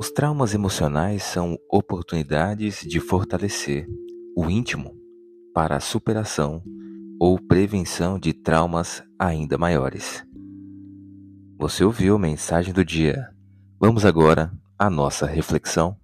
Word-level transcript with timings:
Os 0.00 0.12
traumas 0.12 0.54
emocionais 0.54 1.24
são 1.24 1.58
oportunidades 1.68 2.82
de 2.86 3.00
fortalecer 3.00 3.84
o 4.36 4.48
íntimo 4.48 4.96
para 5.52 5.74
a 5.74 5.80
superação 5.80 6.62
ou 7.20 7.36
prevenção 7.36 8.16
de 8.16 8.32
traumas 8.32 9.02
ainda 9.18 9.58
maiores. 9.58 10.24
Você 11.58 11.82
ouviu 11.82 12.14
a 12.14 12.18
mensagem 12.18 12.72
do 12.72 12.84
dia. 12.84 13.28
Vamos 13.80 14.04
agora 14.04 14.52
à 14.78 14.88
nossa 14.88 15.26
reflexão. 15.26 15.96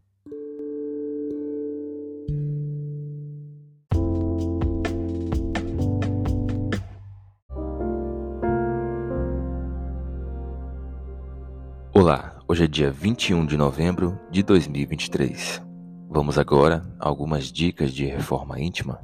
Olá, 11.92 12.33
hoje 12.46 12.64
é 12.64 12.66
dia 12.66 12.90
21 12.90 13.46
de 13.46 13.56
novembro 13.56 14.18
de 14.30 14.42
2023. 14.42 15.62
Vamos 16.10 16.38
agora 16.38 16.82
a 17.00 17.08
algumas 17.08 17.50
dicas 17.50 17.92
de 17.92 18.04
reforma 18.04 18.60
íntima. 18.60 19.00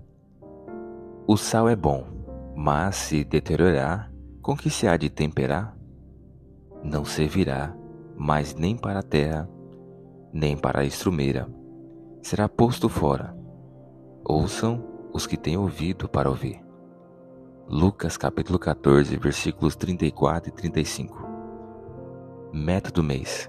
O 1.26 1.36
sal 1.36 1.68
é 1.68 1.74
bom, 1.74 2.04
mas 2.54 2.96
se 2.96 3.24
deteriorar, 3.24 4.12
com 4.42 4.54
que 4.56 4.68
se 4.68 4.86
há 4.86 4.96
de 4.96 5.08
temperar? 5.08 5.74
Não 6.84 7.04
servirá 7.04 7.74
mais 8.16 8.54
nem 8.54 8.76
para 8.76 8.98
a 8.98 9.02
terra, 9.02 9.48
nem 10.32 10.56
para 10.56 10.80
a 10.80 10.84
estrumeira. 10.84 11.48
Será 12.22 12.46
posto 12.48 12.88
fora. 12.88 13.34
Ouçam 14.22 14.84
os 15.14 15.26
que 15.26 15.38
têm 15.38 15.56
ouvido 15.56 16.08
para 16.08 16.28
ouvir. 16.28 16.62
Lucas 17.66 18.18
capítulo 18.18 18.58
14, 18.58 19.16
versículos 19.16 19.76
34 19.76 20.50
e 20.50 20.52
35. 20.52 21.29
Método 22.52 23.00
mês: 23.00 23.48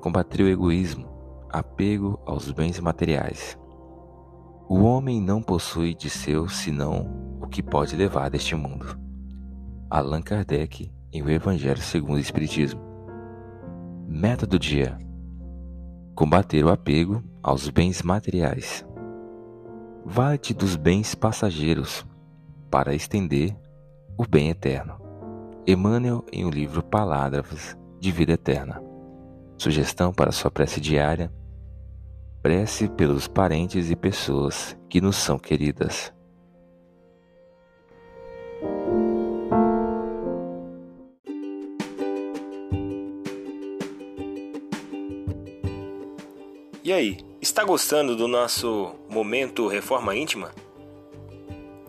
combater 0.00 0.42
o 0.42 0.48
egoísmo, 0.48 1.06
apego 1.50 2.18
aos 2.24 2.50
bens 2.50 2.80
materiais. 2.80 3.58
O 4.66 4.84
homem 4.84 5.20
não 5.20 5.42
possui 5.42 5.94
de 5.94 6.08
seu 6.08 6.48
senão 6.48 7.36
o 7.42 7.46
que 7.46 7.62
pode 7.62 7.94
levar 7.94 8.30
deste 8.30 8.54
mundo. 8.54 8.98
Allan 9.90 10.22
Kardec 10.22 10.90
em 11.12 11.22
O 11.22 11.28
Evangelho 11.28 11.82
segundo 11.82 12.16
o 12.16 12.20
Espiritismo. 12.20 12.80
Método 14.08 14.58
dia: 14.58 14.96
combater 16.14 16.64
o 16.64 16.70
apego 16.70 17.22
aos 17.42 17.68
bens 17.68 18.00
materiais. 18.00 18.82
Vale-te 20.06 20.54
dos 20.54 20.74
bens 20.74 21.14
passageiros 21.14 22.06
para 22.70 22.94
estender 22.94 23.54
o 24.16 24.26
bem 24.26 24.48
eterno. 24.48 24.98
Emmanuel 25.66 26.24
em 26.32 26.46
o 26.46 26.50
livro 26.50 26.82
Palavras 26.82 27.76
de 28.02 28.10
vida 28.10 28.32
eterna. 28.32 28.82
Sugestão 29.56 30.12
para 30.12 30.32
sua 30.32 30.50
prece 30.50 30.80
diária: 30.80 31.32
prece 32.42 32.88
pelos 32.88 33.28
parentes 33.28 33.92
e 33.92 33.96
pessoas 33.96 34.76
que 34.90 35.00
nos 35.00 35.14
são 35.14 35.38
queridas. 35.38 36.12
E 46.82 46.92
aí, 46.92 47.18
está 47.40 47.62
gostando 47.62 48.16
do 48.16 48.26
nosso 48.26 48.96
momento 49.08 49.68
Reforma 49.68 50.16
Íntima? 50.16 50.50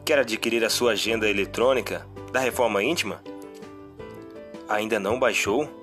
Quer 0.05 0.19
adquirir 0.19 0.63
a 0.63 0.69
sua 0.69 0.91
agenda 0.91 1.27
eletrônica 1.27 2.07
da 2.31 2.39
Reforma 2.39 2.83
Íntima? 2.83 3.23
Ainda 4.69 4.99
não 4.99 5.19
baixou? 5.19 5.82